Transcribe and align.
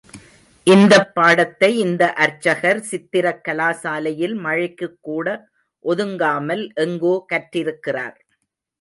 இந்தப் 0.67 1.11
பாடத்தை 1.13 1.77
இந்த 1.77 2.13
அர்ச்சகர் 2.13 2.81
சித்திரக் 2.81 3.43
கலாசாலையில் 3.47 4.35
மழைக்குக் 4.39 4.99
கூட 5.01 5.27
ஒதுங்காமல் 5.85 6.65
எங்கோ 6.75 7.25
கற்றிருக்கிறார். 7.33 8.17